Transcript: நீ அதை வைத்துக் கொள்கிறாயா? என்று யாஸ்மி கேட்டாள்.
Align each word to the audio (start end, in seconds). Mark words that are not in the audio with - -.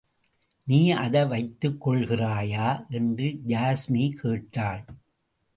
நீ 0.63 0.91
அதை 0.91 1.25
வைத்துக் 1.25 1.89
கொள்கிறாயா? 1.89 2.89
என்று 2.89 3.39
யாஸ்மி 3.47 4.11
கேட்டாள். 4.15 4.85